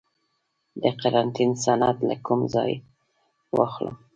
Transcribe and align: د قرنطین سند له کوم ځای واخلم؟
د 0.81 0.83
قرنطین 1.01 1.51
سند 1.63 1.97
له 2.09 2.15
کوم 2.25 2.39
ځای 2.53 2.71
واخلم؟ 3.57 3.95